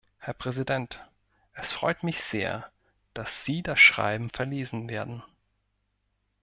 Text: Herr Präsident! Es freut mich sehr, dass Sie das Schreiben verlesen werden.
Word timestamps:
Herr 0.17 0.33
Präsident! 0.33 0.99
Es 1.53 1.71
freut 1.73 2.01
mich 2.01 2.23
sehr, 2.23 2.65
dass 3.13 3.45
Sie 3.45 3.61
das 3.61 3.79
Schreiben 3.79 4.31
verlesen 4.31 4.89
werden. 4.89 5.21